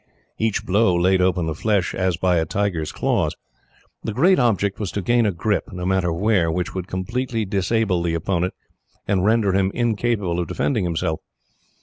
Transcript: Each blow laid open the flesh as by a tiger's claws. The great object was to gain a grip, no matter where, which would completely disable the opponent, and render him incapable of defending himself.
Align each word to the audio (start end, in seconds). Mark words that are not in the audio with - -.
Each 0.39 0.65
blow 0.65 0.95
laid 0.95 1.21
open 1.21 1.45
the 1.45 1.53
flesh 1.53 1.93
as 1.93 2.17
by 2.17 2.37
a 2.37 2.45
tiger's 2.47 2.91
claws. 2.91 3.35
The 4.01 4.15
great 4.15 4.39
object 4.39 4.79
was 4.79 4.91
to 4.93 5.01
gain 5.03 5.27
a 5.27 5.31
grip, 5.31 5.65
no 5.71 5.85
matter 5.85 6.11
where, 6.11 6.49
which 6.51 6.73
would 6.73 6.87
completely 6.87 7.45
disable 7.45 8.01
the 8.01 8.15
opponent, 8.15 8.55
and 9.07 9.23
render 9.23 9.53
him 9.53 9.69
incapable 9.75 10.39
of 10.39 10.47
defending 10.47 10.85
himself. 10.85 11.19